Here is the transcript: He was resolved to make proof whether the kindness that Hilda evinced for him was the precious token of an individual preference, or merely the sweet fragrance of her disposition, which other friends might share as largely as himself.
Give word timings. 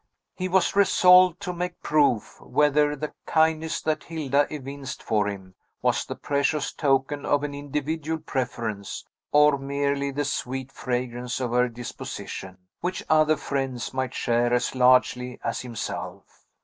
He 0.33 0.49
was 0.49 0.75
resolved 0.75 1.39
to 1.41 1.53
make 1.53 1.79
proof 1.83 2.41
whether 2.41 2.95
the 2.95 3.13
kindness 3.27 3.79
that 3.83 4.05
Hilda 4.05 4.51
evinced 4.51 5.03
for 5.03 5.27
him 5.27 5.53
was 5.83 6.03
the 6.05 6.15
precious 6.15 6.73
token 6.73 7.23
of 7.23 7.43
an 7.43 7.53
individual 7.53 8.17
preference, 8.17 9.05
or 9.31 9.59
merely 9.59 10.09
the 10.09 10.25
sweet 10.25 10.71
fragrance 10.71 11.39
of 11.39 11.51
her 11.51 11.69
disposition, 11.69 12.57
which 12.79 13.03
other 13.09 13.37
friends 13.37 13.93
might 13.93 14.15
share 14.15 14.51
as 14.51 14.73
largely 14.73 15.39
as 15.43 15.61
himself. 15.61 16.47